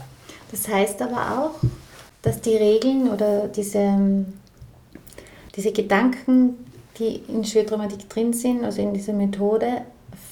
[0.50, 1.60] Das heißt aber auch,
[2.20, 4.26] dass die Regeln oder diese,
[5.54, 6.64] diese Gedanken,
[6.98, 9.82] die in Schwerdramatik drin sind, also in dieser Methode,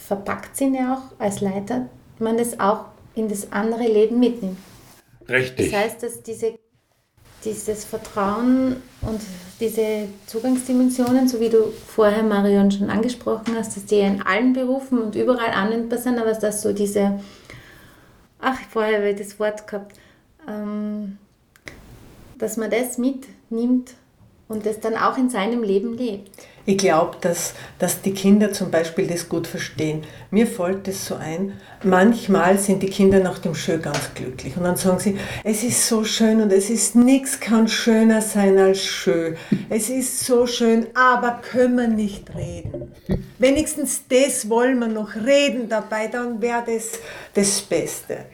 [0.06, 1.86] verpackt sind ja auch als Leiter,
[2.18, 4.58] man das auch in das andere Leben mitnimmt.
[5.28, 5.70] Richtig.
[5.70, 6.58] Das heißt, dass diese,
[7.44, 9.20] dieses Vertrauen und
[9.60, 14.98] diese Zugangsdimensionen, so wie du vorher, Marion, schon angesprochen hast, dass die in allen Berufen
[14.98, 17.20] und überall anwendbar sind, aber dass so diese,
[18.40, 19.96] ach, vorher habe ich das Wort gehabt,
[20.48, 21.18] ähm,
[22.38, 23.94] dass man das mitnimmt
[24.50, 26.28] und das dann auch in seinem Leben lebt.
[26.66, 30.02] Ich glaube, dass, dass die Kinder zum Beispiel das gut verstehen.
[30.30, 34.64] Mir fällt es so ein, manchmal sind die Kinder nach dem Schön ganz glücklich und
[34.64, 38.84] dann sagen sie, es ist so schön und es ist nichts kann schöner sein als
[38.84, 39.36] schön.
[39.70, 42.92] Es ist so schön, aber können wir nicht reden.
[43.38, 46.98] Wenigstens das wollen wir noch reden dabei, dann wäre das
[47.34, 48.26] das Beste.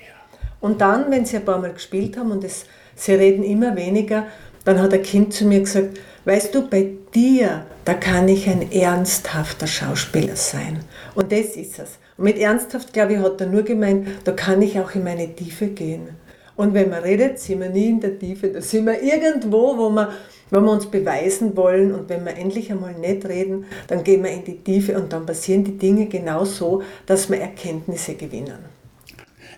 [0.60, 2.64] Und dann, wenn sie ein paar Mal gespielt haben und es
[2.96, 4.26] sie reden immer weniger.
[4.66, 8.72] Dann hat ein Kind zu mir gesagt, weißt du, bei dir, da kann ich ein
[8.72, 10.80] ernsthafter Schauspieler sein.
[11.14, 11.98] Und das ist es.
[12.16, 15.32] Und mit ernsthaft, glaube ich, hat er nur gemeint, da kann ich auch in meine
[15.36, 16.08] Tiefe gehen.
[16.56, 19.88] Und wenn man redet, sind wir nie in der Tiefe, da sind wir irgendwo, wo
[19.90, 20.10] wir,
[20.50, 21.94] wo wir uns beweisen wollen.
[21.94, 25.26] Und wenn wir endlich einmal nicht reden, dann gehen wir in die Tiefe und dann
[25.26, 28.58] passieren die Dinge genau so, dass wir Erkenntnisse gewinnen.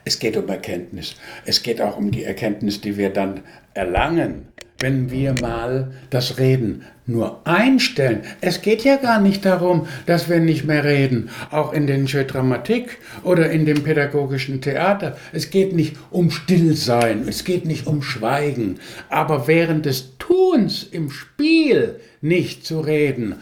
[0.05, 1.17] Es geht um Erkenntnis.
[1.47, 3.41] Es geht auch um die Erkenntnis, die wir dann
[3.73, 4.49] erlangen,
[4.81, 8.23] wenn wir mal das Reden nur einstellen.
[8.41, 12.99] Es geht ja gar nicht darum, dass wir nicht mehr reden, auch in den Dramatik
[13.25, 15.17] oder in dem pädagogischen Theater.
[15.33, 21.11] Es geht nicht um Stillsein, es geht nicht um Schweigen, aber während des Tuns im
[21.11, 23.37] Spiel nicht zu reden.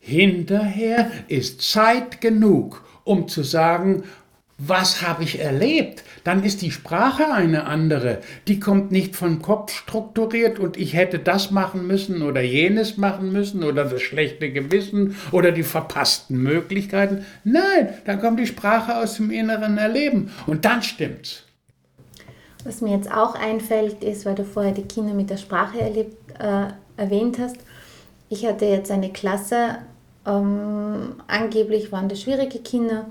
[0.00, 4.04] Hinterher ist Zeit genug, um zu sagen,
[4.58, 6.02] was habe ich erlebt?
[6.24, 8.18] Dann ist die Sprache eine andere.
[8.48, 13.32] Die kommt nicht vom Kopf strukturiert und ich hätte das machen müssen oder jenes machen
[13.32, 17.24] müssen oder das schlechte Gewissen oder die verpassten Möglichkeiten.
[17.44, 21.44] Nein, dann kommt die Sprache aus dem inneren Erleben und dann stimmt's.
[22.64, 26.16] Was mir jetzt auch einfällt, ist, weil du vorher die Kinder mit der Sprache erlebt,
[26.38, 26.66] äh,
[26.96, 27.56] erwähnt hast,
[28.28, 29.78] ich hatte jetzt eine Klasse,
[30.26, 33.06] ähm, angeblich waren das schwierige Kinder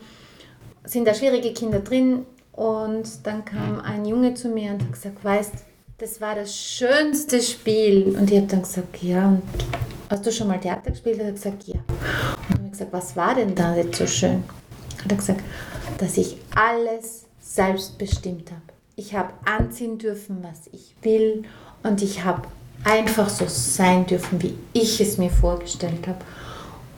[0.89, 2.26] sind da schwierige Kinder drin
[2.60, 5.53] und dann kam ein Junge zu mir und hat gesagt, weißt,
[5.97, 8.14] das war das schönste Spiel.
[8.20, 9.41] Und ich habe dann gesagt, ja, und
[10.10, 11.20] hast du schon mal Theater gespielt?
[11.20, 11.76] Er hat gesagt, ja.
[11.78, 14.43] Und ich habe gesagt, was war denn da jetzt so schön?
[15.01, 15.39] Hat er gesagt,
[15.99, 18.62] dass ich alles selbst bestimmt habe.
[18.97, 21.43] Ich habe anziehen dürfen, was ich will
[21.84, 22.41] und ich habe
[22.84, 26.20] einfach so sein dürfen, wie ich es mir vorgestellt habe.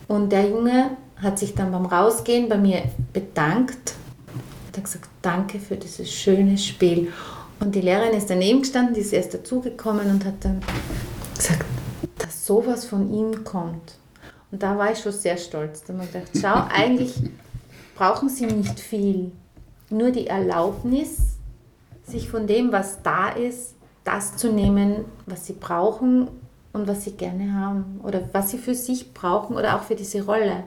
[0.08, 2.82] Und der Junge hat sich dann beim Rausgehen bei mir
[3.14, 3.94] bedankt
[4.72, 7.12] und hat gesagt, danke für dieses schöne Spiel.
[7.60, 10.62] Und die Lehrerin ist daneben gestanden, die ist erst dazugekommen und hat dann
[11.36, 11.66] gesagt,
[12.18, 13.96] dass sowas von ihm kommt.
[14.50, 15.84] Und da war ich schon sehr stolz.
[15.84, 17.14] Da habe ich gedacht, schau, eigentlich
[17.96, 19.34] brauchen sie nicht viel.
[19.90, 21.36] Nur die Erlaubnis,
[22.06, 26.30] sich von dem, was da ist, das zu nehmen, was sie brauchen
[26.72, 30.26] und was sie gerne haben oder was sie für sich brauchen oder auch für diese
[30.26, 30.64] Rolle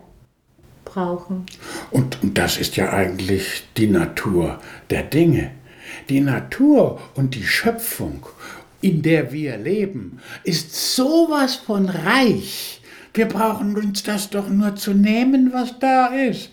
[0.84, 1.46] brauchen.
[1.90, 4.60] Und, und das ist ja eigentlich die Natur
[4.90, 5.50] der Dinge.
[6.08, 8.26] Die Natur und die Schöpfung,
[8.80, 12.80] in der wir leben, ist sowas von reich.
[13.12, 16.50] Wir brauchen uns das doch nur zu nehmen, was da ist.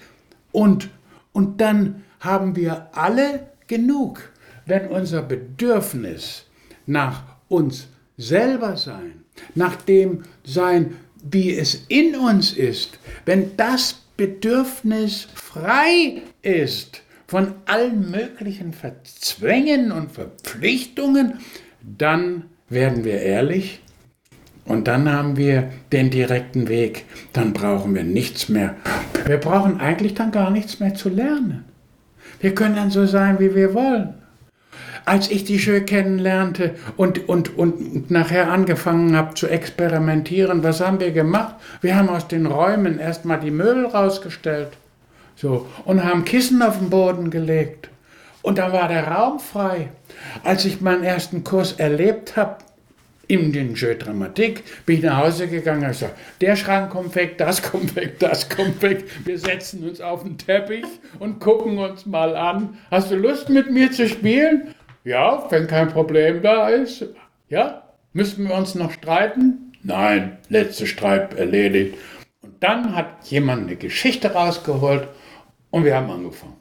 [0.52, 0.90] Und,
[1.34, 4.32] und dann haben wir alle genug,
[4.66, 6.46] wenn unser Bedürfnis
[6.86, 9.24] nach uns selber sein,
[9.56, 18.12] nach dem sein, wie es in uns ist, wenn das Bedürfnis frei ist von allen
[18.12, 21.40] möglichen Verzwängen und Verpflichtungen,
[21.82, 23.82] dann werden wir ehrlich
[24.64, 27.06] und dann haben wir den direkten Weg.
[27.34, 28.76] Dann brauchen wir nichts mehr.
[29.26, 31.66] Wir brauchen eigentlich dann gar nichts mehr zu lernen.
[32.42, 34.21] Wir können dann so sein, wie wir wollen
[35.06, 41.00] als ich die Jeu kennenlernte und, und, und nachher angefangen habe zu experimentieren, was haben
[41.00, 41.56] wir gemacht?
[41.82, 44.70] Wir haben aus den Räumen erstmal die Möbel rausgestellt
[45.36, 47.90] so, und haben Kissen auf den Boden gelegt.
[48.44, 49.90] Und dann war der Raum frei.
[50.44, 52.58] Als ich meinen ersten Kurs erlebt habe,
[53.32, 57.38] in den Jeu Dramatik, bin ich nach Hause gegangen und gesagt, der Schrank kommt weg,
[57.38, 59.06] das kommt weg, das kommt weg.
[59.24, 60.84] Wir setzen uns auf den Teppich
[61.18, 62.78] und gucken uns mal an.
[62.90, 64.76] Hast du Lust mit mir zu spielen?
[65.04, 67.06] Ja, wenn kein Problem da ist.
[67.50, 67.84] Ja,
[68.14, 69.74] müssen wir uns noch streiten?
[69.84, 71.98] Nein, letzter Streit erledigt.
[72.42, 75.08] Und dann hat jemand eine Geschichte rausgeholt
[75.72, 76.58] und wir haben angefangen.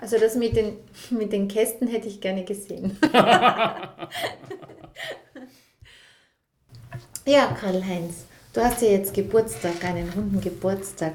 [0.00, 0.76] Also das mit den,
[1.10, 2.96] mit den Kästen hätte ich gerne gesehen.
[7.26, 11.14] ja, Karl-Heinz, du hast ja jetzt Geburtstag, einen runden Geburtstag.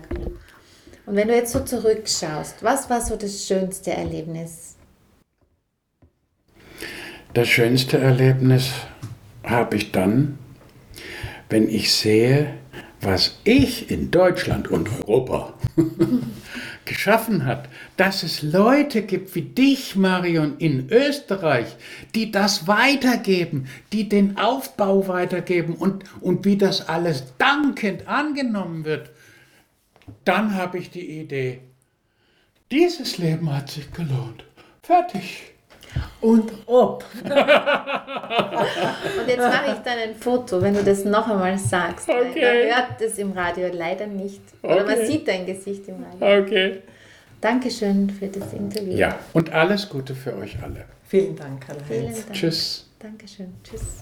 [1.06, 4.73] Und wenn du jetzt so zurückschaust, was war so das schönste Erlebnis
[7.34, 8.72] das schönste Erlebnis
[9.44, 10.38] habe ich dann,
[11.50, 12.54] wenn ich sehe,
[13.02, 15.54] was ich in Deutschland und Europa
[16.86, 17.68] geschaffen hat,
[17.98, 21.76] dass es Leute gibt wie dich, Marion, in Österreich,
[22.16, 29.10] die das weitergeben, die den Aufbau weitergeben und, und wie das alles dankend angenommen wird,
[30.24, 31.62] dann habe ich die Idee,
[32.72, 34.46] dieses Leben hat sich gelohnt.
[34.82, 35.53] Fertig
[36.22, 37.04] und ob.
[37.24, 37.30] und
[39.28, 42.10] jetzt mache ich dann ein Foto, wenn du das noch einmal sagst.
[42.10, 42.42] Okay.
[42.42, 44.42] Man hört es im Radio leider nicht.
[44.62, 44.96] Oder okay.
[44.96, 46.44] man sieht dein Gesicht im Radio.
[46.44, 46.82] Okay.
[47.42, 48.94] Dankeschön für das Interview.
[48.94, 50.86] Ja, und alles Gute für euch alle.
[51.06, 52.26] Vielen Dank, Karl-Heinz.
[52.32, 52.88] Tschüss.
[53.00, 53.54] Dankeschön.
[53.64, 53.98] Tschüss.